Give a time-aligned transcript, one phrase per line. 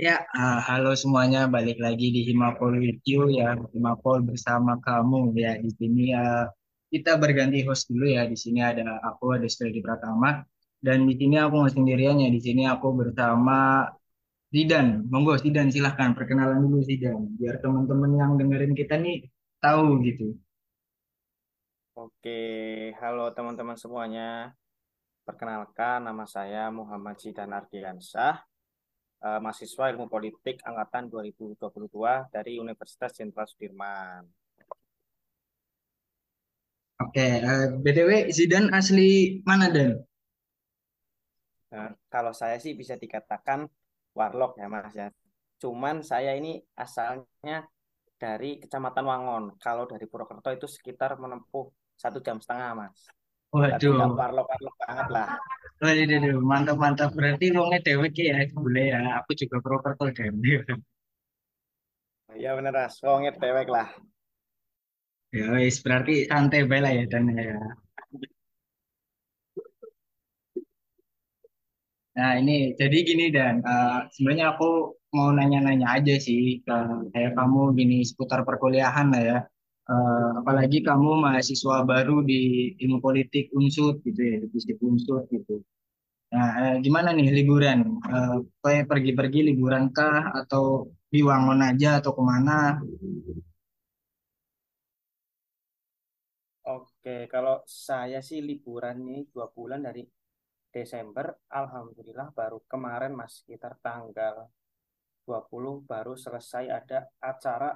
[0.00, 5.60] Ya, ah, halo semuanya, balik lagi di Himapol with you ya, Himapol bersama kamu ya.
[5.60, 6.48] Di sini ya
[6.88, 8.24] kita berganti host dulu ya.
[8.24, 10.40] Di sini ada aku, ada Studi Pratama,
[10.80, 12.32] dan di sini aku nggak sendirian ya.
[12.32, 13.92] Di sini aku bersama
[14.48, 15.04] Zidan.
[15.12, 19.28] Monggo Zidan, silahkan perkenalan dulu Zidan, biar teman-teman yang dengerin kita nih
[19.60, 20.32] tahu gitu.
[21.92, 22.40] Oke,
[22.96, 24.56] halo teman-teman semuanya.
[25.28, 28.48] Perkenalkan, nama saya Muhammad Zidan Ardiansyah,
[29.20, 34.24] eh, mahasiswa Ilmu Politik angkatan 2022 dari Universitas Jenderal Sudirman.
[37.00, 39.96] Oke, eh, BTW Zidan asli mana Dan?
[41.70, 43.64] Nah, kalau saya sih bisa dikatakan
[44.12, 45.08] warlock ya Mas ya.
[45.62, 47.64] Cuman saya ini asalnya
[48.20, 49.44] dari Kecamatan Wangon.
[49.56, 53.00] Kalau dari Purwokerto itu sekitar menempuh satu jam setengah Mas.
[53.50, 55.26] Tapi Waduh, warlock-warlock banget lah.
[55.80, 57.10] Waduh, mantap mantap.
[57.18, 59.00] Berarti wongnya dewek ya, boleh ya.
[59.24, 60.28] Aku juga Purwokerto deh.
[62.38, 63.88] Ya bener Mas, wongnya dewek lah.
[65.30, 67.54] Ya, wis berarti santai bae lah ya dan ya.
[72.18, 76.76] Nah, ini jadi gini dan eh, sebenarnya aku mau nanya-nanya aja sih ke
[77.14, 79.38] kayak kamu gini seputar perkuliahan lah ya.
[79.90, 85.62] Eh, apalagi kamu mahasiswa baru di ilmu politik Unsud gitu ya, di Fisip Unsud gitu.
[86.30, 87.78] Nah, eh, gimana nih liburan?
[88.06, 92.78] Eh, kayak pergi-pergi liburan kah atau di Wangon aja atau ke mana?
[96.70, 100.06] Oke, kalau saya sih liburan ini dua bulan dari
[100.70, 104.46] Desember, Alhamdulillah baru kemarin Mas, sekitar tanggal
[105.26, 107.74] 20 baru selesai ada acara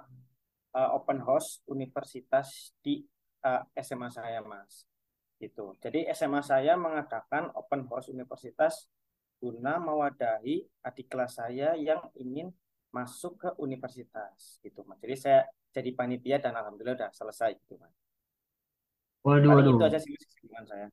[0.78, 3.02] uh, open house universitas di
[3.42, 4.86] uh, SMA saya Mas.
[5.44, 5.64] Gitu.
[5.84, 8.74] Jadi SMA saya mengadakan open house universitas
[9.42, 10.56] guna mewadahi
[10.88, 12.48] adik kelas saya yang ingin
[12.96, 14.98] masuk ke universitas gitu Mas.
[15.04, 15.40] Jadi saya
[15.76, 17.94] jadi panitia dan alhamdulillah udah selesai gitu Mas.
[19.26, 20.86] Waduh, Paling waduh, itu aja sih kesibukan saya.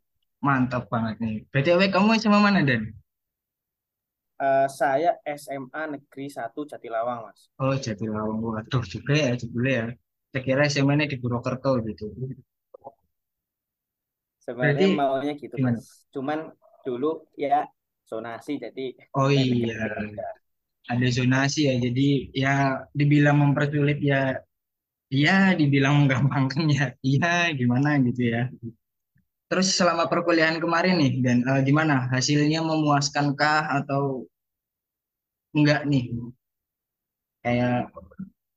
[0.47, 1.35] mantap banget nih.
[1.51, 2.81] BTW kamu sama mana Dan?
[4.47, 7.39] Eh, saya SMA Negeri satu Jatilawang, Mas.
[7.63, 8.39] Oh, Jatilawang.
[8.45, 9.85] Waduh, juga ya, juga ya.
[10.31, 12.05] Saya kira SMA-nya di Purwokerto gitu.
[14.45, 15.77] Sebenarnya Berarti maunya gitu, gimana?
[15.77, 15.87] Mas.
[16.13, 16.39] Cuman
[16.85, 17.69] dulu ya
[18.09, 18.85] zonasi, jadi
[19.15, 19.73] Oh iya,
[20.91, 21.73] ada zonasi ya.
[21.85, 22.01] Jadi
[22.43, 22.49] ya
[22.99, 24.37] dibilang mempersulit ya,
[25.15, 27.27] iya dibilang menggampangkan ya, iya
[27.59, 28.41] gimana gitu ya.
[29.49, 31.95] Terus selama perkuliahan kemarin nih, dan eh, gimana?
[32.13, 34.03] Hasilnya memuaskankah atau
[35.57, 36.03] enggak nih?
[37.43, 37.77] Kayak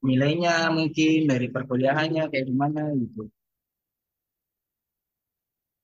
[0.09, 3.23] nilainya mungkin dari perkuliahannya kayak gimana gitu.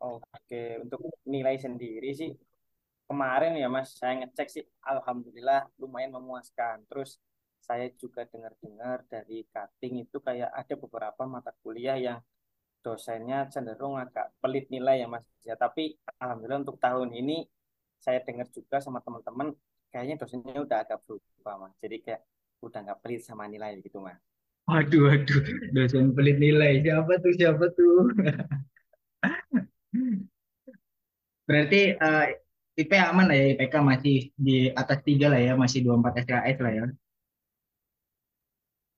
[0.01, 2.31] Oke, untuk nilai sendiri sih
[3.09, 6.77] kemarin ya, Mas, saya ngecek sih, alhamdulillah lumayan memuaskan.
[6.89, 7.21] Terus
[7.61, 12.19] saya juga dengar-dengar dari cutting itu kayak ada beberapa mata kuliah yang
[12.81, 15.27] dosennya cenderung agak pelit nilai ya, Mas.
[15.45, 17.45] Ya, tapi alhamdulillah untuk tahun ini
[18.01, 19.53] saya dengar juga sama teman-teman
[19.93, 22.23] kayaknya dosennya udah agak berubah mas jadi kayak
[22.65, 24.17] udah nggak pelit sama nilai gitu mas
[24.71, 25.43] Waduh, waduh,
[25.75, 26.79] dosen pelit nilai.
[26.79, 28.15] Siapa tuh, siapa tuh?
[31.51, 32.27] Berarti eh,
[32.81, 34.17] IP aman lah ya, IPK masih
[34.47, 36.85] di atas tiga lah ya, masih 24 SKS lah ya.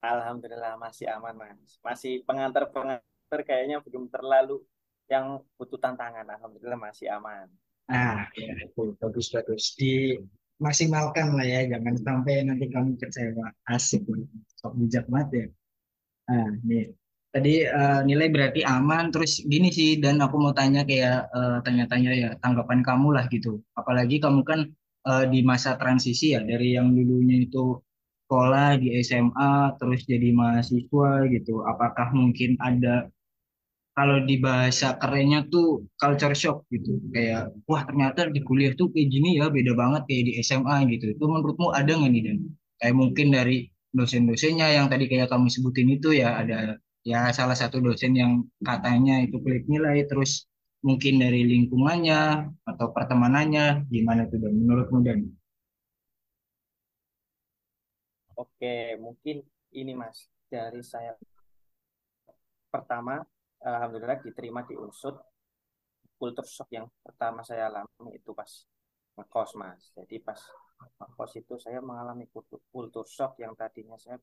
[0.02, 4.58] alhamdulillah masih aman mas masih pengantar pengantar kayaknya belum terlalu
[5.06, 7.46] yang butuh tantangan alhamdulillah masih aman
[7.90, 9.76] Ah, ya, bagus bagus.
[9.76, 13.52] Dimaksimalkan lah ya, jangan sampai nanti kamu kecewa.
[13.68, 14.06] Asik,
[14.56, 15.46] sok bijak banget ya.
[16.30, 16.94] Nah, nih.
[17.32, 22.10] Tadi eh, nilai berarti aman, terus gini sih, dan aku mau tanya kayak eh, tanya-tanya
[22.12, 23.64] ya, tanggapan kamu lah gitu.
[23.72, 24.60] Apalagi kamu kan
[25.08, 27.80] eh, di masa transisi ya, dari yang dulunya itu
[28.28, 31.64] sekolah di SMA, terus jadi mahasiswa gitu.
[31.64, 33.08] Apakah mungkin ada
[33.92, 39.08] kalau di bahasa kerennya tuh culture shock gitu kayak wah ternyata di kuliah tuh kayak
[39.12, 42.36] gini ya beda banget kayak di SMA gitu itu menurutmu ada nggak nih Dan
[42.80, 47.82] kayak mungkin dari dosen-dosennya yang tadi kayak kamu sebutin itu ya ada ya salah satu
[47.82, 48.32] dosen yang
[48.62, 50.46] katanya itu pelit nilai terus
[50.82, 55.18] mungkin dari lingkungannya atau pertemanannya gimana tuh Dan menurutmu Dan
[58.38, 61.16] oke mungkin ini mas dari saya.
[62.68, 63.22] Pertama
[63.62, 65.16] alhamdulillah diterima di Unsud
[66.18, 68.50] kultur shock yang pertama saya alami itu pas
[69.18, 69.90] ngekos mas.
[69.94, 70.38] Jadi pas
[70.98, 72.26] ngekos itu saya mengalami
[72.70, 74.18] kultur shock yang tadinya saya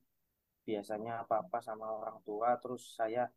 [0.67, 3.27] biasanya apa-apa sama orang tua terus saya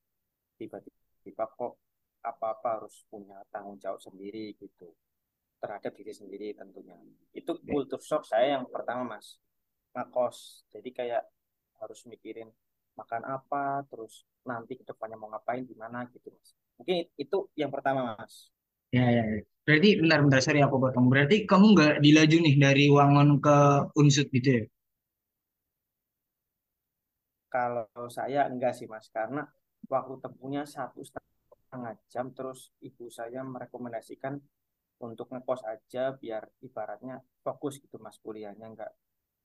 [0.58, 1.78] tiba-tiba kok
[2.22, 4.94] apa-apa harus punya tanggung jawab sendiri gitu
[5.58, 6.98] terhadap diri sendiri tentunya
[7.34, 9.42] itu kultur shock saya yang pertama mas
[9.92, 10.64] ngekos.
[10.72, 11.22] Jadi kayak
[11.80, 12.48] harus mikirin
[12.96, 16.52] makan apa, terus nanti ke depannya mau ngapain, gimana gitu, Mas.
[16.76, 18.52] Mungkin itu yang pertama, Mas.
[18.92, 19.40] Ya, ya, ya.
[19.62, 21.06] Berarti bentar-bentar, sorry aku potong.
[21.08, 23.56] Berarti kamu nggak dilaju nih dari Wangon ke
[23.96, 24.62] Unsut gitu ya?
[27.52, 29.44] Kalau saya enggak sih, Mas, karena
[29.92, 34.40] waktu tempuhnya satu setengah jam, terus ibu saya merekomendasikan
[35.04, 38.92] untuk ngekos aja biar ibaratnya fokus gitu, Mas, kuliahnya enggak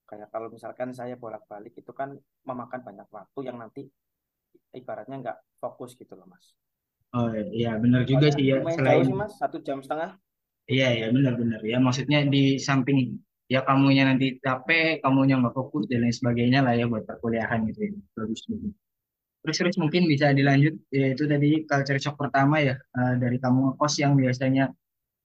[0.07, 2.15] kayak kalau misalkan saya bolak-balik itu kan
[2.47, 3.83] memakan banyak waktu yang nanti
[4.71, 6.55] ibaratnya enggak fokus gitu loh, Mas.
[7.11, 8.57] Oh iya, benar juga Soalnya sih ya.
[8.71, 10.15] Selain sih, Mas, satu jam setengah.
[10.67, 11.77] Iya, ya benar-benar ya.
[11.79, 13.19] Maksudnya di samping
[13.53, 17.79] ya kamunya nanti capek, kamunya nggak fokus dan lain sebagainya lah ya buat perkuliahan gitu
[17.87, 17.91] ya.
[18.17, 18.67] Bagus juga.
[19.43, 23.93] Terus terus mungkin bisa dilanjut yaitu tadi culture shock pertama ya eh, dari kamu ngekos
[24.03, 24.63] yang biasanya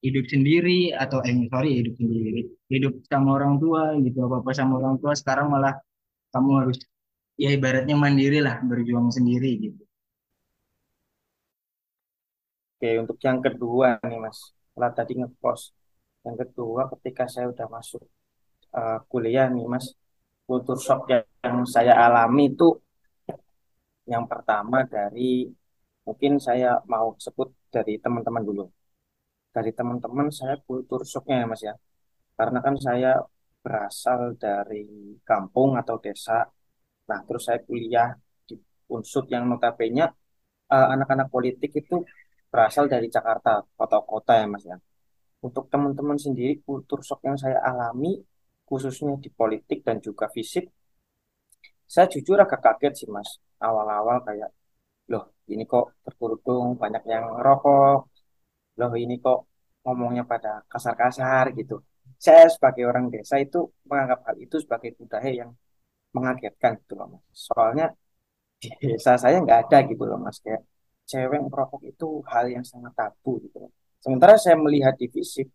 [0.06, 2.40] hidup sendiri atau eh sorry hidup sendiri,
[2.72, 5.74] hidup sama orang tua gitu apa apa sama orang tua sekarang malah
[6.34, 6.78] kamu harus
[7.42, 9.82] ya ibaratnya mandiri lah berjuang sendiri gitu.
[12.76, 14.38] Oke, untuk yang kedua nih, Mas.
[14.68, 15.60] Setelah tadi ngekos.
[16.26, 18.02] Yang kedua, ketika saya udah masuk
[18.78, 19.86] eh, kuliah nih, Mas,
[20.48, 22.68] kultur shock yang yang saya alami itu
[24.12, 25.46] yang pertama dari
[26.06, 28.64] mungkin saya mau sebut dari teman-teman dulu.
[29.56, 31.74] Dari teman-teman saya kultur shocknya ya, Mas ya.
[32.38, 33.10] Karena kan saya
[33.64, 34.84] berasal dari
[35.30, 36.38] kampung atau desa.
[37.10, 38.08] Nah, terus saya kuliah
[38.48, 38.54] di
[38.94, 40.04] Unsut yang notabene
[40.74, 41.96] eh, anak-anak politik itu
[42.52, 44.76] berasal dari Jakarta, kota-kota ya Mas ya.
[45.46, 48.12] Untuk teman-teman sendiri, kultur shock yang saya alami,
[48.68, 50.64] khususnya di politik dan juga fisik,
[51.92, 53.30] saya jujur agak kaget sih Mas.
[53.66, 54.50] Awal-awal kayak,
[55.12, 57.98] loh ini kok berkerudung, banyak yang rokok,
[58.80, 59.38] loh ini kok
[59.84, 61.74] ngomongnya pada kasar-kasar gitu.
[62.26, 63.58] Saya sebagai orang desa itu
[63.88, 65.50] menganggap hal itu sebagai budaya yang
[66.16, 67.24] mengagetkan gitu loh Mas.
[67.48, 67.86] Soalnya
[68.62, 70.38] di desa saya nggak ada gitu loh Mas.
[70.44, 70.62] Kayak
[71.10, 73.72] cewek merokok itu hal yang sangat tabu gitu loh.
[74.02, 75.46] Sementara saya melihat di fisik,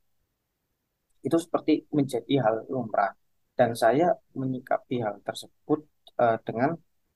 [1.27, 3.11] itu seperti menjadi hal lumrah.
[3.57, 5.79] Dan saya menyikapi hal tersebut
[6.23, 6.69] eh, dengan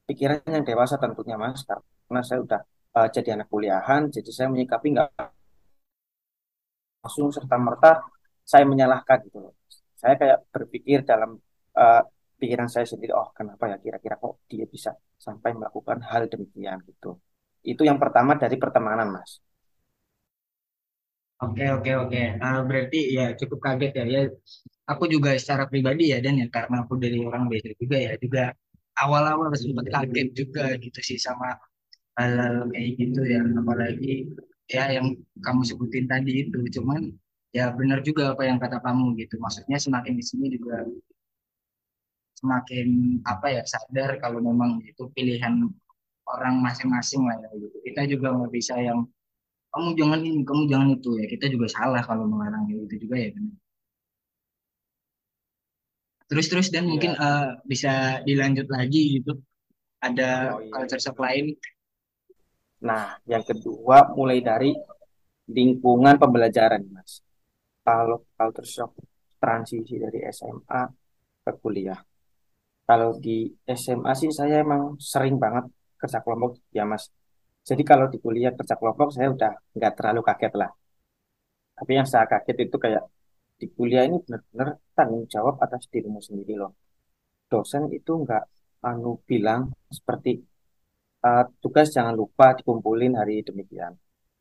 [0.07, 2.62] pikiran yang dewasa tentunya Mas, karena saya udah
[2.98, 5.10] eh, jadi anak kuliahan, jadi saya menyikapi nggak
[7.01, 7.89] langsung serta-merta
[8.51, 9.54] saya menyalahkan gitu loh.
[10.01, 11.38] Saya kayak berpikir dalam
[11.77, 12.01] eh,
[12.42, 14.92] pikiran saya sendiri, oh kenapa ya kira-kira kok dia bisa
[15.25, 17.22] sampai melakukan hal demikian gitu.
[17.62, 19.38] Itu yang pertama dari pertemanan Mas.
[21.42, 22.22] Oke oke oke.
[22.46, 24.04] Ah, berarti ya cukup kaget ya.
[24.14, 24.22] Ya
[24.92, 28.12] aku juga secara pribadi ya dan ya karena aku dari orang desa juga ya.
[28.22, 28.44] Juga
[29.02, 31.58] awal-awal sempat kaget juga gitu sih sama
[32.18, 33.42] hal-hal kayak gitu ya.
[33.42, 34.14] Apalagi
[34.70, 35.08] ya yang
[35.42, 36.60] kamu sebutin tadi itu.
[36.78, 37.10] Cuman
[37.58, 39.36] ya benar juga apa yang kata kamu gitu.
[39.42, 40.86] Maksudnya semakin di sini juga
[42.38, 42.88] semakin
[43.26, 45.62] apa ya sadar kalau memang itu pilihan
[46.30, 47.78] orang masing-masing lah ya gitu.
[47.86, 49.06] Kita juga nggak bisa yang
[49.72, 53.30] kamu jangan ini kamu jangan itu ya kita juga salah kalau melarang itu juga ya
[53.36, 53.56] benar
[56.30, 57.24] terus terus dan mungkin Iya.
[57.28, 57.92] eh, bisa
[58.28, 59.32] dilanjut lagi gitu
[60.08, 60.72] ada Oh iya.
[60.74, 61.46] culture shock lain
[62.82, 64.74] Nah, yang kedua mulai dari
[65.54, 67.22] lingkungan pembelajaran, Mas.
[67.86, 68.92] Kalau culture shock
[69.38, 70.90] transisi dari SMA
[71.46, 72.02] ke kuliah.
[72.90, 75.70] Kalau di SMA sih saya emang sering banget
[76.01, 77.06] kerja kelompok ya, Mas.
[77.70, 80.70] Jadi kalau di kuliah kerja kelompok saya udah nggak terlalu kaget lah.
[81.77, 83.03] Tapi yang saya kaget itu kayak
[83.62, 86.72] di kuliah ini benar-benar tanggung jawab atas dirimu sendiri loh.
[87.51, 88.44] Dosen itu nggak
[88.89, 89.62] anu bilang
[89.98, 90.32] seperti
[91.27, 93.94] "Eh, tugas jangan lupa dikumpulin hari demikian.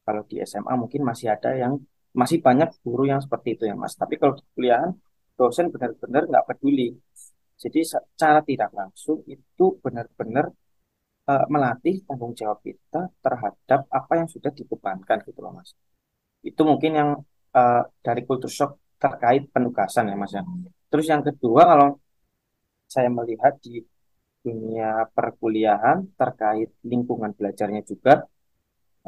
[0.07, 1.75] Kalau di SMA mungkin masih ada yang
[2.21, 3.95] masih banyak guru yang seperti itu ya Mas.
[4.03, 4.91] Tapi kalau di kuliahan
[5.39, 6.89] dosen benar-benar nggak peduli.
[7.63, 10.47] Jadi secara tidak langsung itu benar-benar
[11.31, 15.71] eh, melatih tanggung jawab kita terhadap apa yang sudah dibebankan gitu loh Mas.
[16.51, 17.11] Itu mungkin yang
[17.59, 18.73] eh, dari culture shock
[19.03, 20.43] terkait penugasan ya Mas ya.
[20.91, 21.89] Terus yang kedua kalau
[22.95, 23.75] saya melihat di
[24.45, 28.15] dunia perkuliahan terkait lingkungan belajarnya juga,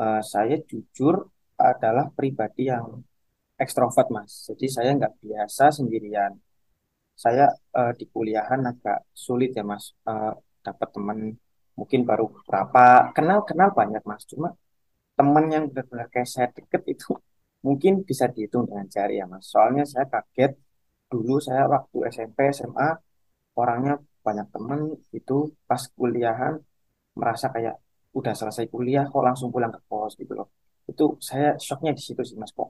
[0.02, 1.14] eh, saya jujur
[1.70, 2.86] adalah pribadi yang
[3.64, 4.32] ekstrovert, Mas.
[4.48, 6.32] Jadi saya nggak biasa sendirian.
[7.24, 7.44] Saya
[7.78, 9.84] eh, di kuliahan agak sulit ya, Mas.
[10.10, 10.32] Eh,
[10.66, 11.18] dapat teman
[11.82, 12.80] mungkin baru berapa
[13.16, 14.24] kenal-kenal banyak, Mas.
[14.30, 14.48] Cuma
[15.18, 17.08] teman yang benar-benar kayak saya deket itu
[17.66, 19.44] mungkin bisa dihitung dengan jari ya, Mas.
[19.52, 20.52] Soalnya saya kaget
[21.12, 22.88] dulu saya waktu SMP, SMA
[23.60, 23.94] orangnya
[24.26, 24.80] banyak temen
[25.18, 25.34] itu
[25.68, 26.54] pas kuliahan
[27.20, 27.74] merasa kayak
[28.18, 30.48] udah selesai kuliah kok langsung pulang ke kos gitu loh
[30.90, 32.68] itu saya shocknya di situ sih mas kok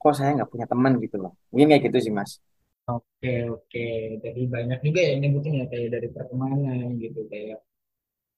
[0.00, 2.30] kok saya nggak punya teman gitu loh mungkin kayak gitu sih mas
[2.90, 3.80] Oke, oke.
[4.24, 7.56] Jadi banyak juga ya yang nyebutin ya kayak dari pertemanan gitu kayak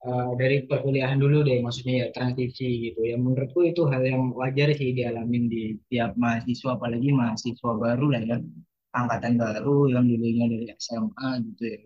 [0.09, 3.01] eh, dari perkuliahan dulu deh maksudnya ya transisi gitu.
[3.11, 8.23] Ya menurutku itu hal yang wajar sih dialamin di tiap mahasiswa apalagi mahasiswa baru lah
[8.23, 8.39] ya.
[8.93, 11.79] Angkatan baru yang dulunya dari SMA gitu ya.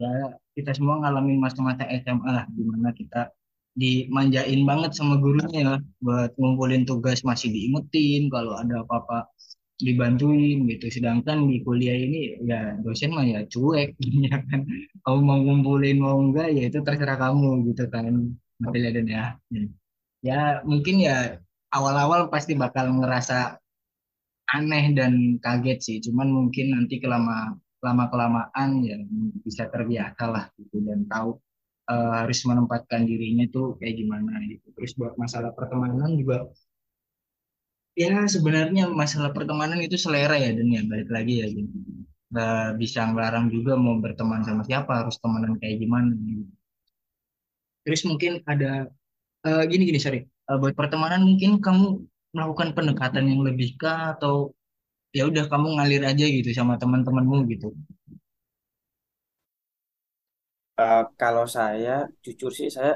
[0.00, 0.12] Ya,
[0.56, 3.28] kita semua ngalamin masa-masa SMA lah di mana kita
[3.74, 9.26] dimanjain banget sama gurunya ya buat ngumpulin tugas masih diingetin kalau ada apa-apa
[9.80, 10.86] dibantuin gitu.
[10.90, 13.98] Sedangkan di kuliah ini ya dosen mah ya cuek
[14.30, 14.60] ya kan.
[15.02, 18.34] Kamu mau ngumpulin mau enggak ya itu terserah kamu gitu kan.
[18.62, 19.24] Material dan ya.
[19.50, 19.68] Hmm.
[20.24, 21.16] Ya mungkin ya
[21.74, 23.58] awal-awal pasti bakal ngerasa
[24.54, 25.96] aneh dan kaget sih.
[26.04, 28.96] Cuman mungkin nanti kelama lama kelamaan ya
[29.44, 31.36] bisa terbiasa lah gitu dan tahu
[31.92, 34.66] eh, harus menempatkan dirinya tuh kayak gimana gitu.
[34.72, 36.48] Terus buat masalah pertemanan juga
[38.02, 41.76] Ya, sebenarnya masalah pertemanan itu selera ya, dan ya balik lagi ya, gitu.
[42.30, 46.10] Nggak bisa ngelarang juga mau berteman sama siapa, harus temenan kayak gimana.
[46.28, 46.44] gitu.
[47.84, 48.88] Terus mungkin ada
[49.48, 50.20] eh, gini gini sorry,
[50.50, 51.86] Eh, buat pertemanan mungkin kamu
[52.36, 54.52] melakukan pendekatan yang lebih kah atau
[55.16, 57.72] ya udah kamu ngalir aja gitu sama teman-temanmu gitu.
[60.80, 61.90] Eh, kalau saya
[62.24, 62.92] jujur sih saya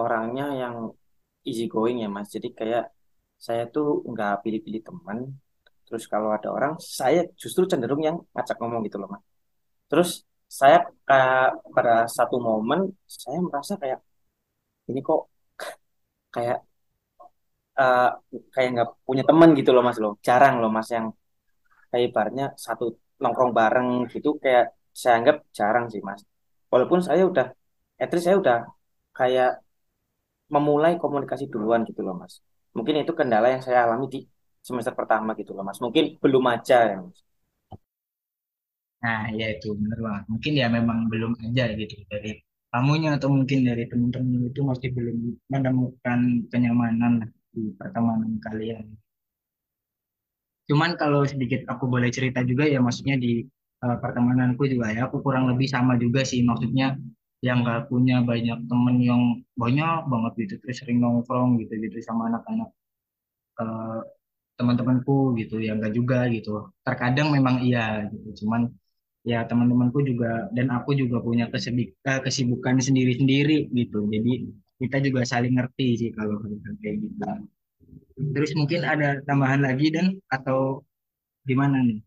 [0.00, 0.76] orangnya yang
[1.48, 2.28] easy going ya Mas.
[2.36, 2.84] Jadi kayak
[3.46, 5.18] saya tuh nggak pilih-pilih teman.
[5.86, 9.22] Terus kalau ada orang, saya justru cenderung yang ngajak ngomong gitu loh Mas.
[9.90, 10.10] Terus
[10.60, 10.76] saya
[11.08, 11.40] kayak
[11.76, 12.80] pada satu momen
[13.24, 13.98] saya merasa kayak
[14.90, 15.20] ini kok
[16.34, 16.58] kayak
[17.80, 18.02] eh,
[18.54, 20.12] kayak nggak punya teman gitu loh Mas loh.
[20.26, 21.06] Jarang loh Mas yang
[21.90, 22.84] kayak ibaratnya satu
[23.22, 24.64] nongkrong bareng gitu kayak
[25.00, 26.20] saya anggap jarang sih Mas.
[26.72, 27.46] Walaupun saya udah,
[28.02, 28.56] at saya udah
[29.18, 29.48] kayak
[30.54, 32.34] memulai komunikasi duluan gitu loh Mas.
[32.76, 34.18] Mungkin itu kendala yang saya alami di
[34.68, 35.78] semester pertama gitu loh Mas.
[35.84, 37.18] Mungkin belum aja ya Mas.
[39.04, 40.24] Nah, ya itu bener banget.
[40.32, 42.30] Mungkin ya memang belum aja gitu dari
[42.72, 45.16] kamunya atau mungkin dari teman-teman itu masih belum
[45.52, 47.12] menemukan kenyamanan
[47.54, 48.84] di pertemanan kalian.
[50.68, 53.44] Cuman kalau sedikit aku boleh cerita juga ya maksudnya di
[53.84, 56.96] eh, pertemananku juga ya aku kurang lebih sama juga sih maksudnya
[57.46, 59.22] yang gak punya banyak temen yang
[59.62, 62.68] banyak banget gitu terus sering nongkrong gitu gitu sama anak-anak
[63.62, 64.00] eh,
[64.58, 66.50] teman-temanku gitu yang gak juga gitu.
[66.86, 68.62] Terkadang memang iya gitu cuman
[69.30, 73.98] ya teman-temanku juga dan aku juga punya eh, kesibukan sendiri-sendiri gitu.
[74.14, 74.32] Jadi
[74.82, 76.36] kita juga saling ngerti sih kalau
[76.82, 77.18] kayak gitu.
[78.34, 80.82] Terus mungkin ada tambahan lagi dan atau
[81.48, 81.98] gimana nih?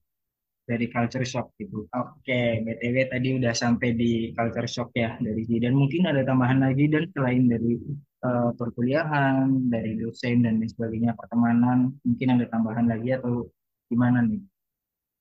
[0.68, 1.88] Dari culture shock gitu.
[1.96, 5.64] Oke, BTW tadi udah sampai di culture shock ya dari sini.
[5.64, 7.80] Dan mungkin ada tambahan lagi dan selain dari
[8.28, 13.48] eh, perkuliahan, dari dosen dan lain sebagainya, pertemanan, mungkin ada tambahan lagi atau
[13.88, 14.44] gimana nih?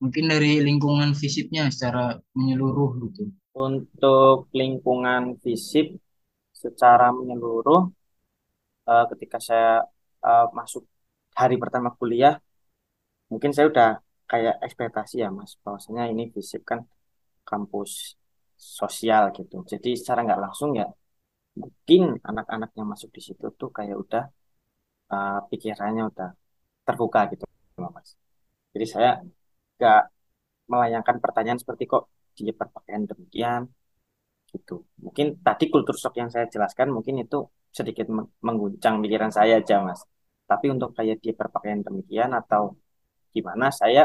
[0.02, 3.30] Mungkin dari lingkungan fisiknya secara menyeluruh gitu.
[3.56, 5.94] Untuk lingkungan fisik
[6.50, 7.86] secara menyeluruh,
[8.90, 9.86] eh, ketika saya
[10.26, 10.82] eh, masuk
[11.38, 12.34] hari pertama kuliah,
[13.30, 13.90] mungkin saya udah
[14.30, 16.80] kayak ekspektasi ya Mas, bahwasanya ini fisik kan
[17.50, 17.92] kampus
[18.80, 19.56] sosial gitu.
[19.72, 20.86] Jadi secara nggak langsung ya
[21.62, 24.24] mungkin anak-anak yang masuk di situ tuh kayak udah
[25.12, 26.28] eh, pikirannya udah
[26.86, 27.44] terbuka gitu
[27.96, 28.10] Mas.
[28.74, 29.10] Jadi saya
[29.76, 29.98] nggak
[30.72, 32.04] melayangkan pertanyaan seperti kok
[32.38, 33.62] dia berpakaian demikian
[34.52, 34.74] gitu.
[35.04, 37.36] Mungkin tadi kultur shock yang saya jelaskan mungkin itu
[37.78, 40.00] sedikit meng- mengguncang pikiran saya aja, Mas.
[40.50, 42.62] Tapi untuk kayak dia berpakaian demikian atau
[43.34, 44.02] gimana, saya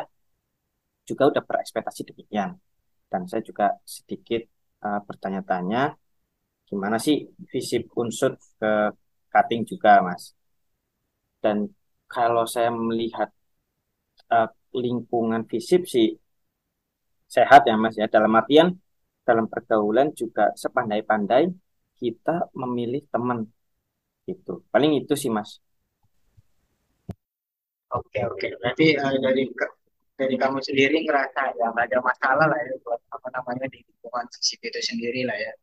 [1.10, 2.50] juga udah berekspektasi demikian.
[3.12, 3.66] Dan saya juga
[3.96, 4.42] sedikit
[4.86, 5.82] eh, bertanya-tanya
[6.70, 7.18] gimana sih
[7.52, 8.72] visip unsur ke
[9.34, 10.24] cutting juga, Mas.
[11.44, 11.58] Dan
[12.14, 13.30] kalau saya melihat
[14.36, 14.50] eh,
[14.84, 16.08] lingkungan visip sih
[17.36, 18.08] sehat ya Mas ya.
[18.16, 18.68] Dalam artian
[19.28, 21.44] dalam pergaulan juga sepandai-pandai
[22.02, 23.40] kita memilih teman
[24.30, 24.66] gitu.
[24.74, 25.62] Paling itu sih Mas.
[27.92, 28.48] Oke, oke.
[28.60, 29.44] Berarti eh, dari
[30.22, 34.26] dari kamu sendiri ngerasa ya nggak ada masalah lah ya buat apa namanya di lingkungan
[34.34, 35.54] fisik itu sendiri lah ya.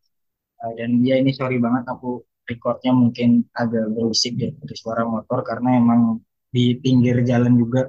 [0.66, 5.38] Eh, dan ya ini sorry banget aku recordnya mungkin agak berisik ya dari suara motor
[5.46, 6.00] karena emang
[6.50, 7.86] di pinggir jalan juga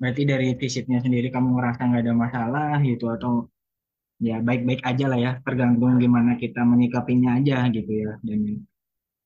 [0.00, 3.32] Berarti dari fisiknya sendiri kamu ngerasa nggak ada masalah gitu atau
[4.28, 8.12] ya baik-baik aja lah ya, tergantung gimana kita menyikapinya aja gitu ya.
[8.26, 8.40] Dan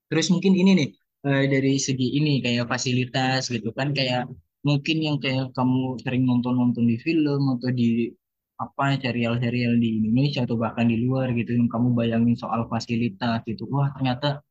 [0.08, 0.88] terus mungkin ini nih
[1.28, 4.28] eh, dari segi ini kayak fasilitas gitu kan kayak
[4.66, 8.10] mungkin yang kayak kamu sering nonton-nonton di film atau di
[8.58, 13.70] apa serial-serial di Indonesia atau bahkan di luar gitu yang kamu bayangin soal fasilitas gitu.
[13.70, 14.42] Wah, ternyata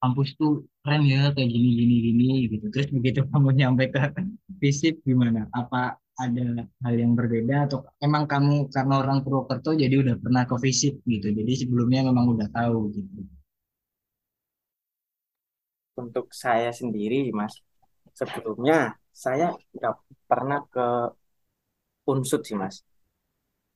[0.00, 4.00] kampus tuh keren ya kayak gini gini gini gitu terus begitu kamu nyampe ke
[4.60, 10.16] fisip gimana apa ada hal yang berbeda atau emang kamu karena orang Purwokerto jadi udah
[10.20, 11.32] pernah ke visit gitu.
[11.32, 13.24] Jadi sebelumnya memang udah tahu gitu.
[15.96, 17.56] Untuk saya sendiri, Mas,
[18.12, 19.94] sebelumnya saya nggak
[20.30, 20.86] pernah ke
[22.10, 22.82] unsut sih, Mas.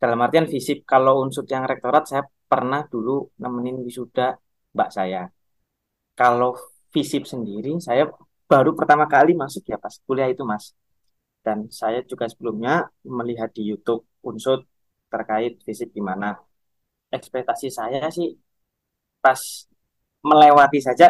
[0.00, 4.37] Dalam artian fisip, kalau unsut yang rektorat saya pernah dulu nemenin wisuda
[4.75, 5.31] mbak saya.
[6.14, 6.55] Kalau
[6.95, 8.07] fisip sendiri, saya
[8.50, 10.75] baru pertama kali masuk ya pas kuliah itu, Mas.
[11.45, 14.61] Dan saya juga sebelumnya melihat di YouTube unsut
[15.12, 16.38] terkait fisip gimana.
[17.17, 18.35] Ekspektasi saya sih
[19.25, 19.41] pas
[20.25, 21.07] melewati saja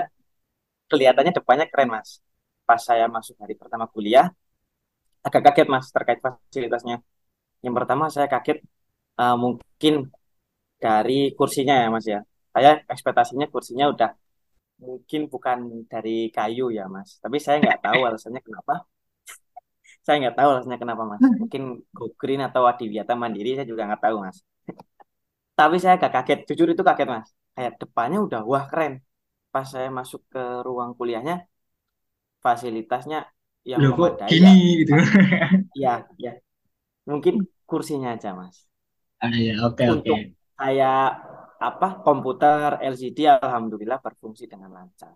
[0.90, 2.20] kelihatannya depannya keren, Mas.
[2.68, 4.26] Pas saya masuk hari pertama kuliah,
[5.26, 6.96] agak kaget, Mas, terkait fasilitasnya.
[7.64, 8.58] Yang pertama saya kaget
[9.20, 9.94] uh, mungkin
[10.84, 12.20] dari kursinya ya, Mas ya.
[12.54, 14.10] Saya ekspektasinya kursinya udah
[14.86, 15.58] mungkin bukan
[15.92, 17.08] dari kayu ya, Mas.
[17.24, 18.74] Tapi saya nggak tahu alasannya kenapa.
[20.04, 21.22] saya nggak tahu alasannya kenapa, Mas.
[21.40, 21.62] Mungkin
[21.96, 24.38] Go Green atau Adiwiyata Mandiri, saya juga nggak tahu, Mas.
[25.58, 27.28] Tapi saya agak kaget, jujur itu kaget, Mas.
[27.56, 29.00] Kayak depannya udah wah keren.
[29.54, 31.34] Pas saya masuk ke ruang kuliahnya,
[32.44, 33.18] fasilitasnya
[33.70, 34.54] yang Loh kok memadai gini ya.
[34.80, 34.92] gitu.
[35.82, 36.32] Ya, ya.
[37.10, 37.34] Mungkin
[37.70, 38.56] kursinya aja, Mas.
[39.24, 40.12] Ah, ya, oke oke.
[40.12, 40.18] Untuk
[40.58, 41.00] kayak
[41.60, 45.12] apa komputer LCD alhamdulillah berfungsi dengan lancar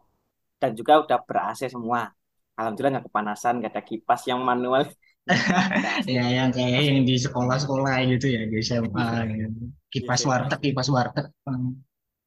[0.61, 2.01] dan juga udah ber AC semua
[2.59, 4.85] alhamdulillah nggak kepanasan nggak ada kipas yang manual.
[6.15, 9.63] Ya yang kayak yang di sekolah-sekolah gitu ya di SMA gitu.
[9.93, 10.29] Kipas Gitu.
[10.29, 11.27] warteg, kipas warteg.
[11.47, 11.81] Hmm.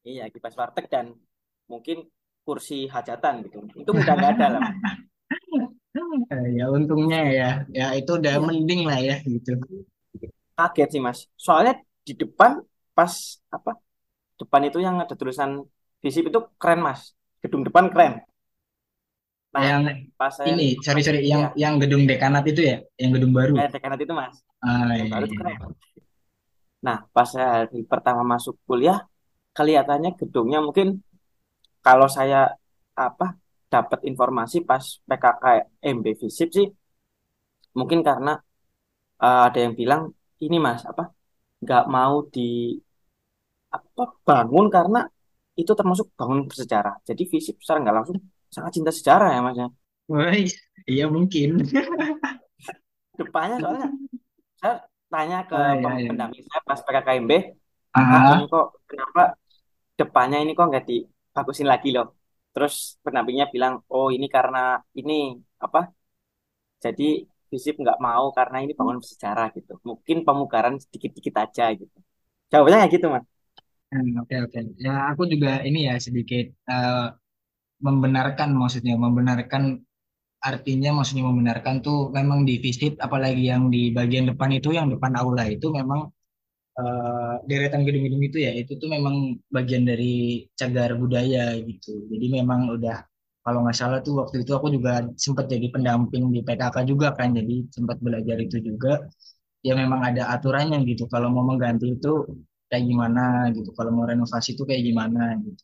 [0.08, 1.06] iya kipas warteg dan
[1.72, 1.96] mungkin
[2.46, 3.58] kursi hajatan gitu.
[3.82, 4.62] Itu udah nggak ada lah.
[6.32, 7.44] Eh, Ya untungnya ya,
[7.78, 8.46] ya itu udah iya.
[8.46, 9.50] mending lah ya gitu.
[10.58, 11.18] kaget sih mas.
[11.44, 11.72] Soalnya
[12.06, 12.50] di depan
[12.96, 13.12] pas
[13.56, 13.70] apa
[14.40, 15.50] depan itu yang ada tulisan
[16.04, 17.00] visip itu keren mas.
[17.42, 18.12] Gedung depan keren.
[19.54, 19.82] Nah Yang
[20.18, 21.48] pas saya ini, sorry sorry, yang ya.
[21.62, 23.56] yang gedung dekanat itu ya, yang gedung baru.
[23.60, 24.36] eh dekanat itu mas.
[24.64, 25.38] Ah, yang iya, baru itu iya.
[25.40, 25.58] keren.
[26.86, 27.54] Nah, pas saya
[27.92, 28.98] pertama masuk kuliah,
[29.56, 30.88] kelihatannya gedungnya mungkin
[31.86, 32.36] kalau saya
[33.06, 33.24] apa
[33.72, 35.44] dapat informasi pas PKK
[35.96, 36.66] MB Visip sih,
[37.78, 38.30] mungkin karena
[39.24, 40.02] eh, ada yang bilang
[40.44, 41.02] ini Mas apa
[41.64, 42.40] nggak mau di
[43.76, 44.98] apa bangun karena
[45.60, 46.94] itu termasuk bangun bersejarah.
[47.08, 48.18] Jadi Visip secara nggak langsung
[48.54, 49.68] sangat cinta sejarah ya Mas ya.
[50.10, 50.42] Woi,
[50.90, 51.50] iya mungkin.
[53.20, 53.86] Depannya soalnya
[54.60, 54.74] saya
[55.12, 56.10] tanya ke Ah, iya, pem- iya.
[56.10, 57.32] pendamping saya pas PKKMB,
[57.94, 59.20] Ah, kok kenapa
[60.00, 60.84] depannya ini kok nggak
[61.32, 62.06] dibagusin lagi loh.
[62.52, 64.58] Terus pendampingnya bilang, oh ini karena
[65.00, 65.12] ini
[65.64, 65.78] apa?
[66.84, 67.04] Jadi
[67.50, 69.72] FISIP nggak mau karena ini bangun bersejarah gitu.
[69.88, 71.96] Mungkin pemugaran sedikit-dikit aja gitu.
[72.50, 73.24] Jawabannya kayak gitu, Mas.
[73.92, 74.58] hmm, oke oke.
[74.84, 77.04] Ya aku juga ini ya sedikit eh,
[77.86, 79.64] membenarkan maksudnya, membenarkan
[80.50, 85.12] artinya maksudnya membenarkan tuh memang di visit apalagi yang di bagian depan itu yang depan
[85.20, 86.00] aula itu memang
[86.80, 89.14] eh, deretan gedung-gedung itu ya itu tuh memang
[89.56, 90.04] bagian dari
[90.58, 91.90] cagar budaya gitu.
[92.12, 92.96] Jadi memang udah
[93.44, 94.92] kalau nggak salah tuh waktu itu aku juga
[95.24, 98.90] sempat jadi pendamping di PKK juga kan jadi sempat belajar itu juga.
[99.66, 102.10] Ya memang ada aturannya gitu kalau mau mengganti itu
[102.70, 103.20] kayak gimana
[103.56, 105.62] gitu kalau mau renovasi itu kayak gimana gitu.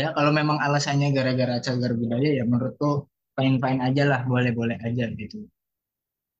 [0.00, 2.90] Ya kalau memang alasannya gara-gara cagar budaya ya menurutku
[3.36, 5.38] fine-fine aja lah boleh-boleh aja gitu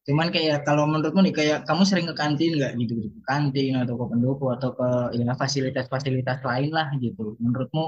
[0.09, 3.73] Cuman kayak kalau menurutmu nih kayak kamu sering ke kantin nggak gitu, gitu ke kantin
[3.83, 4.87] atau ke pendopo atau ke
[5.19, 7.23] ya fasilitas-fasilitas lain lah gitu.
[7.45, 7.83] Menurutmu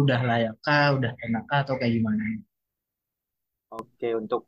[0.00, 2.22] udah layak kah, udah enak kah atau kayak gimana?
[3.74, 4.40] Oke, untuk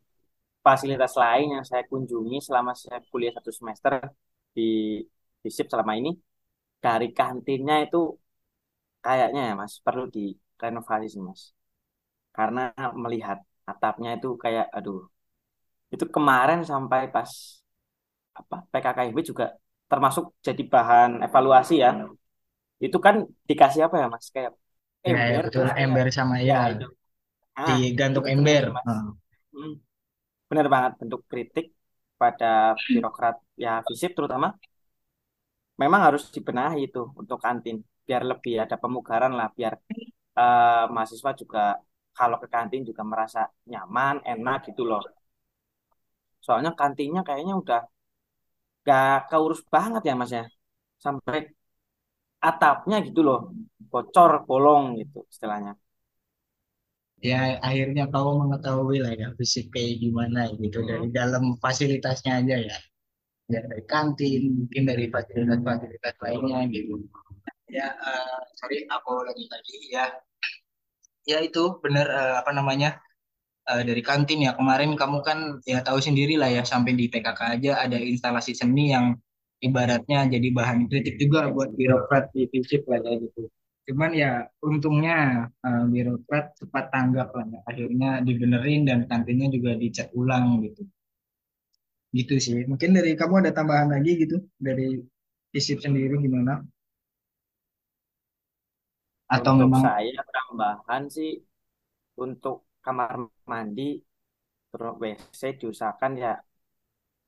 [0.65, 3.93] fasilitas lain yang saya kunjungi selama saya kuliah satu semester
[4.55, 4.61] di
[5.43, 6.09] FISIP selama ini,
[6.85, 7.97] dari kantinnya itu
[9.05, 11.41] kayaknya ya, Mas, perlu direnovasi sih, Mas.
[12.37, 12.61] Karena
[13.03, 13.37] melihat
[13.71, 14.99] atapnya itu kayak, aduh,
[15.93, 17.31] itu kemarin sampai pas
[18.39, 19.45] apa PKKMB juga
[19.91, 21.89] termasuk jadi bahan evaluasi ya.
[22.85, 23.15] Itu kan
[23.49, 24.27] dikasih apa ya Mas?
[24.35, 24.51] Kayak
[25.11, 26.85] Ya, ya ember betul terus kayak ember sama ya ya itu.
[27.57, 28.63] Ah, digantung ember.
[28.75, 28.87] Mas.
[28.87, 29.05] Heeh.
[29.53, 29.71] Hmm,
[30.49, 31.65] benar banget bentuk kritik
[32.21, 32.45] pada
[32.93, 34.47] birokrat ya FISIP terutama
[35.81, 37.75] memang harus dibenahi itu untuk kantin
[38.07, 39.73] biar lebih ada pemugaran lah biar
[40.39, 41.59] eh, mahasiswa juga
[42.17, 43.39] kalau ke kantin juga merasa
[43.71, 45.01] nyaman, enak gitu loh.
[46.45, 47.79] Soalnya kantinnya kayaknya udah
[48.87, 50.43] gak keurus banget ya Mas ya.
[51.05, 51.37] Sampai
[52.49, 53.39] atapnya gitu loh
[53.91, 55.71] bocor bolong gitu istilahnya
[57.29, 61.13] Ya akhirnya kamu mengetahui lah ya fisik kayak gimana gitu dari Hmm.
[61.19, 62.77] dalam fasilitasnya aja ya.
[63.53, 66.95] Ya dari kantin, mungkin dari fasilitas-fasilitas lainnya gitu.
[67.71, 70.05] Ya, eh, sorry aku lagi tadi ya.
[71.31, 72.87] Ya itu bener eh, apa namanya?
[73.73, 77.39] Eh, dari kantin ya kemarin kamu kan ya tahu sendiri lah ya sampai di PKK
[77.59, 79.15] aja ada instalasi seni yang
[79.61, 83.47] ibaratnya jadi bahan kritik juga buat birokrat di FISIP lah ya gitu.
[83.87, 87.59] Cuman ya untungnya eh, birokrat cepat tanggap lah ya.
[87.69, 90.83] Akhirnya dibenerin dan kantinnya juga dicat ulang gitu.
[92.11, 92.67] Gitu sih.
[92.67, 94.99] Mungkin dari kamu ada tambahan lagi gitu dari
[95.53, 96.59] FISIP sendiri gimana?
[99.31, 101.39] Atau Untuk memang saya tambahan sih
[102.19, 103.09] untuk kamar
[103.51, 103.83] mandi
[104.71, 106.29] terus WC diusahakan ya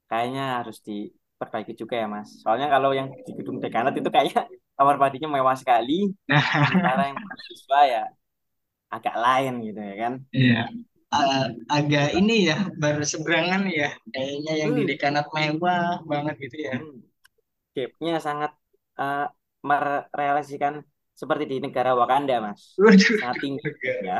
[0.09, 2.29] kayaknya harus diperbaiki juga ya Mas.
[2.43, 4.41] Soalnya kalau yang di gedung dekanat itu kayaknya
[4.77, 5.93] kamar mandinya mewah sekali,
[6.65, 7.99] sementara yang mahasiswa ya
[8.95, 10.13] agak lain gitu ya kan.
[10.37, 10.55] Iya,
[11.17, 13.87] A- agak ini ya berseberangan ya.
[14.13, 16.73] Kayaknya yang di Hmm, dekanat mewah banget gitu ya.
[16.73, 16.91] hmm.
[17.75, 18.51] Gapnya sangat
[19.01, 19.19] eh,
[19.69, 20.75] merealisasikan
[21.21, 22.63] seperti di negara Wakanda Mas.
[22.77, 23.67] Waduh, Sangat tinggi
[24.07, 24.13] ya.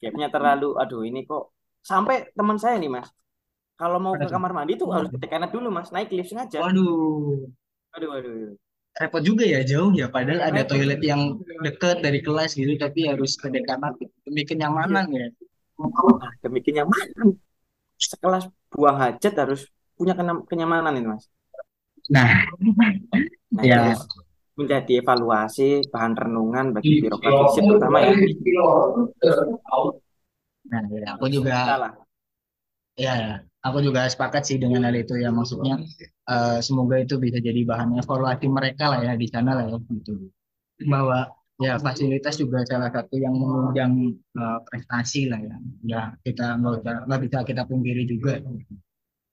[0.00, 1.52] Gapnya terlalu, aduh ini kok
[1.84, 3.08] sampai teman saya nih Mas.
[3.80, 6.60] Kalau mau ke kamar mandi tuh harus ke dulu Mas, naik lift sengaja.
[6.60, 7.48] Waduh,
[7.96, 8.54] Aduh, aduh, aduh.
[9.00, 10.06] repot juga ya jauh ya.
[10.12, 10.76] Padahal ada Repot.
[10.76, 11.22] toilet yang
[11.64, 14.12] deket dari kelas gitu, tapi harus ke dekanat gitu.
[14.28, 14.48] demi Iya.
[14.50, 15.26] kenyamanan ya.
[15.80, 17.28] Nah, demi kenyamanan.
[18.00, 19.60] Sekelas buang hajat harus
[19.96, 20.14] punya
[20.48, 21.24] kenyamanan ini, Mas.
[22.08, 22.28] Nah,
[23.50, 23.92] Nah, ya.
[23.92, 24.00] harus
[24.58, 28.12] menjadi evaluasi bahan renungan bagi birokrat FISIP terutama ya.
[30.70, 31.92] Nah, ya, aku juga lah.
[32.98, 35.32] Ya, aku juga sepakat sih dengan hal itu ya.
[35.32, 35.80] Maksudnya
[36.28, 40.28] eh, semoga itu bisa jadi bahan evaluasi mereka lah ya di sana lah ya gitu.
[40.84, 41.28] Bahwa
[41.60, 43.92] ya fasilitas juga salah satu yang menunjang
[44.36, 45.56] eh, prestasi lah ya.
[45.86, 48.38] Ya kita nggak bisa kita pungkiri juga.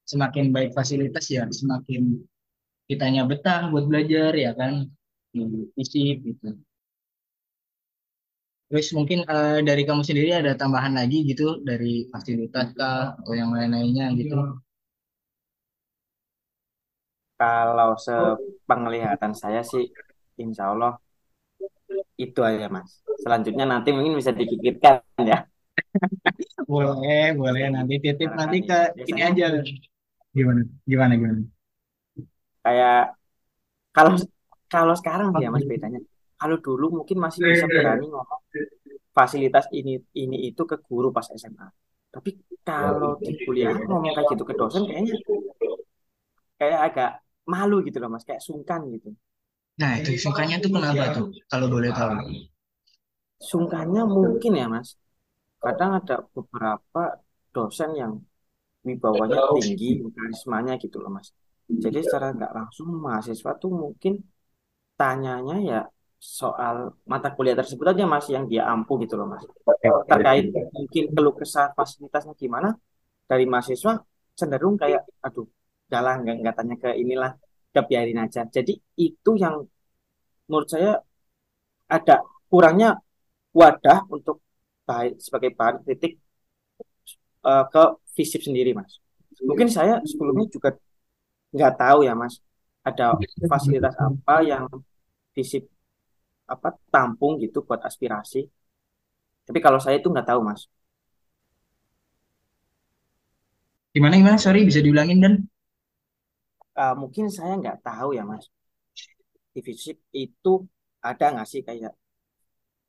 [0.08, 2.24] Semakin baik fasilitas ya semakin
[2.88, 4.88] kitanya betah buat belajar ya kan
[5.46, 6.48] di gitu.
[8.68, 13.56] Terus mungkin eh, dari kamu sendiri ada tambahan lagi gitu dari fasilitas kah atau yang
[13.56, 14.36] lain-lainnya gitu.
[17.38, 19.88] Kalau sepenglihatan saya sih,
[20.42, 21.00] insya Allah
[22.18, 23.06] itu aja, Mas.
[23.24, 25.46] Selanjutnya nanti mungkin bisa dipikirkan ya.
[26.68, 29.46] Boleh, boleh nanti titip nanti ke ini Biasanya aja.
[30.36, 30.62] Gimana?
[30.84, 31.42] Gimana gimana?
[32.68, 33.16] kayak
[33.96, 34.12] kalau
[34.74, 36.00] kalau sekarang ya Mas bedanya.
[36.38, 38.42] Kalau dulu mungkin masih bisa berani ngomong
[39.18, 41.68] fasilitas ini ini itu ke guru pas SMA.
[42.14, 42.30] Tapi
[42.62, 45.18] kalau di kuliah ngomong kayak gitu ke dosen kayaknya
[46.60, 47.10] kayak agak
[47.48, 49.10] malu gitu loh Mas, kayak sungkan gitu.
[49.78, 51.28] Nah, itu sukanya tuh kenapa tuh?
[51.50, 52.14] Kalau boleh tahu.
[53.38, 54.98] Sungkannya mungkin ya Mas.
[55.62, 57.04] Kadang ada beberapa
[57.54, 58.14] dosen yang
[58.86, 61.30] wibawanya tinggi, karismanya gitu loh Mas.
[61.68, 64.14] Jadi secara nggak langsung mahasiswa tuh mungkin
[64.98, 65.80] tanyanya ya
[66.18, 69.46] soal mata kuliah tersebut aja Mas yang dia ampuh gitu loh Mas.
[70.10, 72.74] Terkait mungkin keluh kesah fasilitasnya gimana
[73.30, 74.02] dari mahasiswa
[74.34, 75.46] cenderung kayak aduh
[75.88, 77.32] jalan nggak nggak tanya ke inilah
[77.72, 78.42] udah biarin aja.
[78.50, 79.62] Jadi itu yang
[80.50, 80.98] menurut saya
[81.88, 82.98] ada kurangnya
[83.54, 84.42] wadah untuk
[84.90, 86.18] baik sebagai bahan kritik
[87.46, 87.84] eh, ke
[88.18, 88.98] FISIP sendiri Mas.
[89.46, 90.74] Mungkin saya sebelumnya juga
[91.54, 92.42] nggak tahu ya Mas
[92.90, 93.06] ada
[93.50, 94.64] fasilitas apa yang
[95.36, 95.64] FISIP
[96.54, 98.40] apa tampung gitu buat aspirasi.
[99.48, 100.62] Tapi kalau saya itu nggak tahu Mas.
[103.96, 104.38] Gimana gimana?
[104.46, 105.34] Sorry, bisa diulangin dan?
[106.84, 108.46] Eh, mungkin saya nggak tahu ya Mas.
[109.54, 110.54] Di FISIP itu
[111.10, 111.92] ada nggak sih kayak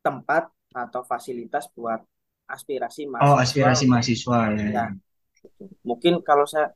[0.07, 0.43] tempat
[0.83, 2.01] atau fasilitas buat
[2.55, 4.67] aspirasi Oh, mahasiswa aspirasi untuk mahasiswa ya.
[4.75, 4.85] ya ya.
[5.43, 5.63] gitu.
[5.89, 6.67] Mungkin kalau saya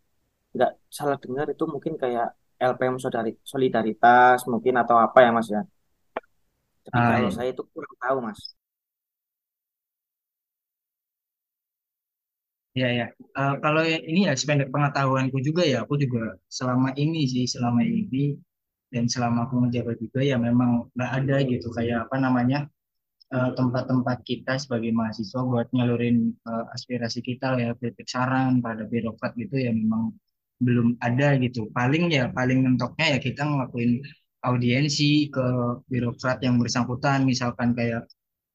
[0.56, 2.28] nggak salah dengar itu mungkin kayak
[2.70, 2.96] LPM
[3.53, 5.62] Solidaritas mungkin atau apa ya Mas ya.
[6.87, 7.35] Tapi Ah, kalau ya.
[7.37, 8.40] saya itu kurang tahu Mas.
[12.81, 13.07] Ya, ya.
[13.40, 18.33] Eh, kalau ini ya sependek pengetahuanku juga ya, aku juga selama ini sih, selama ini
[18.94, 22.59] dan selama aku menjabat juga ya memang nggak ada gitu kayak apa namanya
[23.37, 26.16] eh, tempat-tempat kita sebagai mahasiswa buat nyalurin
[26.51, 30.14] eh, aspirasi kita ya, kritik saran pada birokrat gitu ya memang
[30.66, 31.61] belum ada gitu.
[31.77, 33.92] Paling ya paling mentoknya ya kita ngelakuin
[34.48, 35.44] audiensi ke
[35.90, 38.03] birokrat yang bersangkutan, misalkan kayak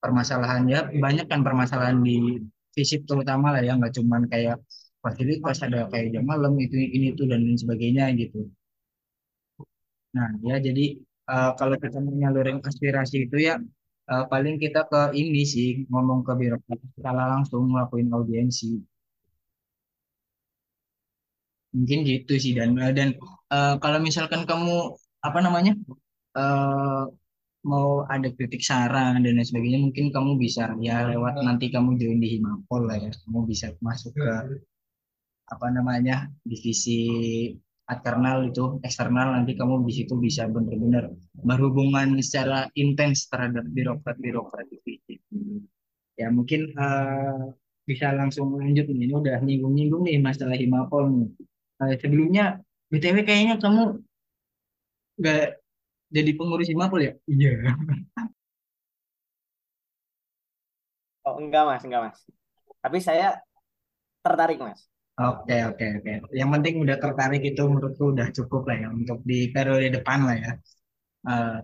[0.03, 2.15] permasalahan ya banyak kan permasalahan di
[2.75, 4.57] fisik terutama lah ya nggak cuman kayak
[5.03, 8.39] fasilitas ada kayak jam malam itu ini itu dan lain sebagainya gitu.
[10.15, 10.83] Nah ya jadi
[11.31, 13.53] eh, kalau kita mau nyalurin aspirasi itu ya
[14.11, 18.67] eh, paling kita ke ini sih ngomong ke birokrat secara langsung ngelakuin audiensi
[21.75, 22.75] mungkin gitu sih dan.
[22.79, 23.09] Eh, dan
[23.53, 25.73] eh, kalau misalkan kamu apa namanya
[26.37, 27.03] eh,
[27.67, 32.19] mau ada kritik saran dan lain sebagainya mungkin kamu bisa ya lewat nanti kamu join
[32.23, 33.11] di Himapol lah ya.
[33.27, 34.61] Kamu bisa masuk ke
[35.47, 36.99] apa namanya divisi
[37.87, 38.79] internal itu.
[38.87, 45.19] Eksternal nanti kamu di situ bisa benar-benar berhubungan secara intens terhadap birokrat-birokrat divisi
[46.17, 47.53] ya mungkin uh,
[47.87, 49.07] bisa langsung lanjut nih.
[49.07, 51.29] Ini udah nyinggung-nyinggung nih masalah Himapol nih
[51.81, 52.61] uh, sebelumnya
[52.91, 53.99] BTW kayaknya kamu
[55.17, 55.45] nggak
[56.13, 57.51] jadi pengurus Himapol ya iya
[61.27, 62.19] oh enggak mas enggak mas
[62.79, 63.41] tapi saya
[64.23, 64.87] tertarik mas
[65.17, 66.29] Oke, oke, oke.
[66.29, 70.37] Yang penting udah tertarik itu menurutku udah cukup lah ya untuk di periode depan lah
[70.37, 70.51] ya.
[71.25, 71.57] Uh,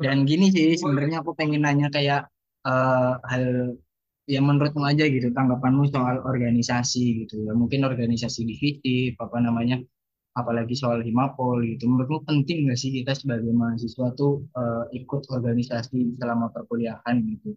[0.00, 2.24] dan gini sih sebenarnya aku pengen nanya kayak
[2.64, 3.76] uh, hal
[4.24, 7.52] yang menurutmu aja gitu tanggapanmu soal organisasi gitu ya.
[7.52, 9.76] Mungkin organisasi divisi apa namanya
[10.34, 11.84] apalagi soal himapol gitu.
[11.90, 17.52] Menurutmu penting nggak sih kita sebagai mahasiswa tuh uh, ikut organisasi selama perkuliahan gitu?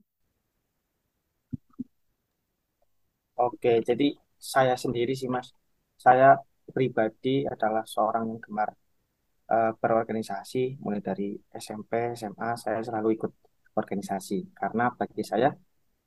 [3.37, 5.53] Oke, jadi saya sendiri sih Mas,
[5.95, 6.35] saya
[6.75, 8.69] pribadi adalah seorang yang gemar
[9.53, 13.31] uh, berorganisasi mulai dari SMP, SMA saya selalu ikut
[13.77, 15.53] organisasi karena bagi saya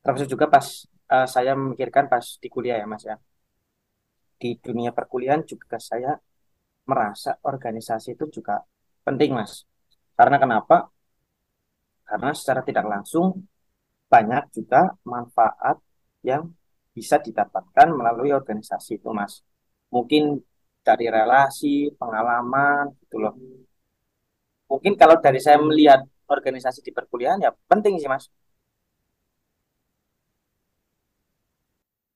[0.03, 0.67] termasuk juga pas
[1.15, 3.17] uh, saya memikirkan pas di kuliah ya Mas ya.
[4.41, 6.17] Di dunia perkuliahan juga saya
[6.89, 8.65] merasa organisasi itu juga
[9.07, 9.69] penting Mas.
[10.17, 10.89] Karena kenapa?
[12.09, 13.27] Karena secara tidak langsung
[14.11, 15.79] banyak juga manfaat
[16.27, 16.51] yang
[16.91, 19.47] bisa didapatkan melalui organisasi itu, Mas.
[19.95, 20.43] Mungkin
[20.83, 23.35] dari relasi, pengalaman, gitu loh.
[24.71, 28.27] Mungkin kalau dari saya melihat organisasi di perkuliahan ya penting sih, Mas.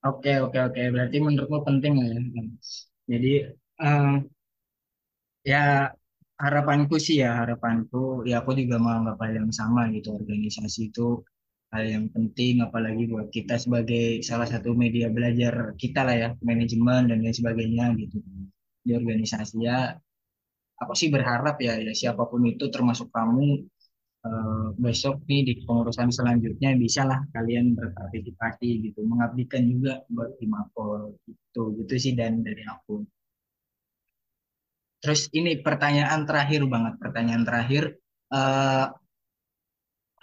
[0.08, 0.80] Oke, oke, oke.
[0.94, 2.08] Berarti menurutmu penting ya.
[3.10, 3.28] Jadi,
[3.84, 4.08] uh,
[5.50, 5.56] ya
[6.44, 7.96] harapanku sih ya, harapanku,
[8.30, 10.08] ya aku juga mau menganggap hal yang sama gitu.
[10.20, 11.02] Organisasi itu
[11.72, 17.00] hal yang penting apalagi buat kita sebagai salah satu media belajar kita lah ya manajemen
[17.10, 18.16] dan lain sebagainya gitu
[18.86, 19.78] di organisasi ya
[20.82, 23.42] aku sih berharap ya ya siapa pun itu termasuk kamu
[24.28, 30.50] eh, besok nih di pengurusan selanjutnya bisa lah kalian berpartisipasi gitu mengabdikan juga buat tim
[30.52, 33.04] Mapol gitu gitu sih dan dari aku.
[35.04, 37.82] Terus ini pertanyaan terakhir banget pertanyaan terakhir
[38.32, 38.86] eh,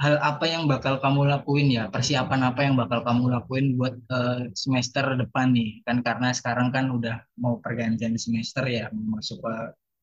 [0.02, 1.84] hal apa yang bakal kamu lakuin ya?
[1.94, 5.86] Persiapan apa yang bakal kamu lakuin buat uh, semester depan nih?
[5.86, 9.54] Kan karena sekarang kan udah mau pergantian semester ya masuk ke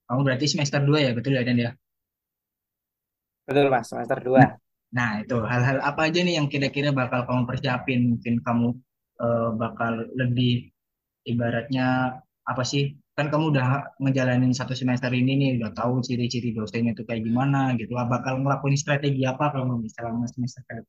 [0.09, 1.71] kamu berarti semester 2 ya betul ya Dan ya
[3.49, 3.89] betul mas.
[3.89, 4.53] Semester 2 nah,
[4.93, 5.39] nah itu.
[5.41, 8.01] Hal-hal apa aja nih yang kira-kira bakal kamu persiapin?
[8.13, 8.67] Mungkin kamu
[9.25, 10.69] uh, bakal lebih
[11.25, 12.93] ibaratnya apa sih?
[13.17, 17.73] Kan kamu udah ngejalanin satu semester ini nih udah tahu ciri-ciri dosennya itu kayak gimana
[17.81, 17.97] gitu.
[17.97, 20.85] Lah bakal ngelakuin strategi apa kalau misalnya semester ke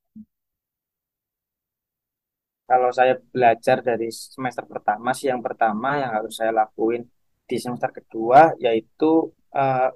[2.70, 7.02] kalau saya belajar dari semester pertama sih yang pertama yang harus saya lakuin
[7.50, 9.90] di semester kedua yaitu uh,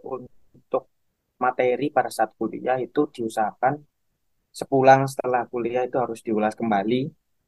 [1.45, 3.73] materi pada saat kuliah itu diusahakan
[4.53, 7.01] sepulang setelah kuliah itu harus diulas kembali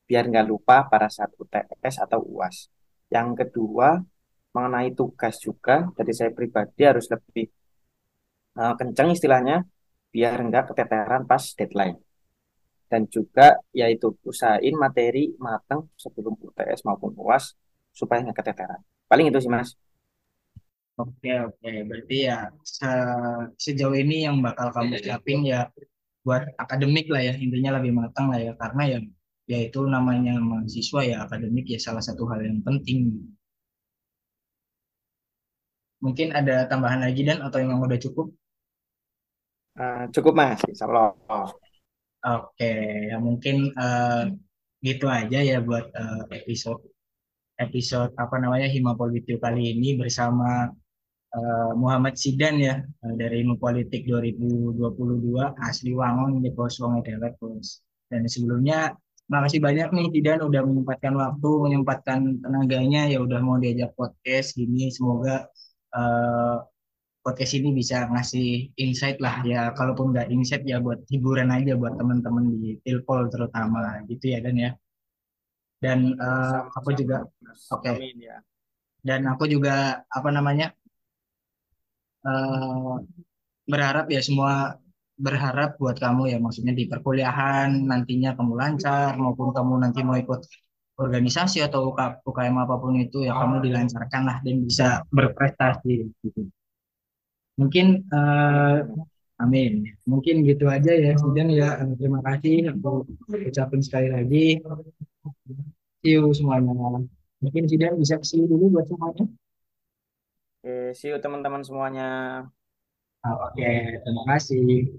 [0.10, 2.67] biar nggak lupa pada saat UTS atau UAS.
[3.10, 4.01] Yang kedua,
[4.55, 7.45] mengenai tugas juga dari saya pribadi harus lebih
[8.58, 9.65] uh, kencang istilahnya
[10.13, 11.97] biar enggak keteteran pas deadline.
[12.86, 17.58] Dan juga yaitu usahain materi matang sebelum UTS maupun UAS
[17.91, 18.81] supaya nggak keteteran.
[19.10, 19.73] Paling itu sih mas
[20.95, 21.71] Oke, oke.
[21.91, 22.88] Berarti ya se
[23.60, 25.67] sejauh ini yang bakal kamu siapin ya
[26.23, 28.53] buat akademik lah ya, intinya lebih matang lah ya.
[28.55, 28.99] Karena ya,
[29.51, 33.27] ya itu namanya mahasiswa ya, akademik ya salah satu hal yang penting.
[35.99, 38.31] Mungkin ada tambahan lagi dan atau yang udah cukup?
[39.75, 41.12] Uh, cukup mas, insya Allah.
[42.23, 42.71] Oke,
[43.12, 44.31] ya mungkin uh,
[44.79, 46.79] gitu aja ya buat uh, episode
[47.60, 50.71] episode apa namanya Himapol Video kali ini bersama
[51.35, 54.79] uh, Muhammad Sidan ya uh, dari Ilmu Politik 2022
[55.59, 57.83] asli Wangon di Pos Wongedelek Bos.
[58.07, 58.95] Dan sebelumnya
[59.27, 64.87] makasih banyak nih Sidan udah menyempatkan waktu, menyempatkan tenaganya ya udah mau diajak podcast gini.
[64.89, 65.51] Semoga
[65.91, 66.63] uh,
[67.25, 71.97] podcast ini bisa ngasih insight lah ya kalaupun nggak insight ya buat hiburan aja buat
[71.97, 74.71] teman-teman di Tilpol terutama gitu ya dan ya
[75.81, 77.25] dan uh, aku juga
[77.73, 78.13] oke okay.
[78.13, 78.37] ya.
[79.01, 80.69] dan aku juga apa namanya
[82.25, 82.97] uh,
[83.69, 84.77] berharap ya semua
[85.15, 90.43] berharap buat kamu ya maksudnya di perkuliahan nantinya kamu lancar maupun kamu nanti mau ikut
[90.99, 91.95] organisasi atau
[92.27, 96.41] UKM apa pun itu ya kamu dilancarkan lah dan bisa berprestasi gitu.
[97.55, 98.83] Mungkin uh,
[99.35, 99.83] Amin.
[100.07, 101.75] Mungkin gitu aja ya, Sudan ya.
[101.83, 103.03] Eh, Terima kasih aku
[103.51, 104.63] ucapin sekali lagi.
[105.99, 106.71] See you semuanya.
[107.43, 109.27] Mungkin Sudan bisa you dulu buat semuanya.
[110.65, 112.10] Oke, see you teman-teman semuanya.
[113.21, 113.69] Ah, Oke,
[114.01, 114.97] terima kasih.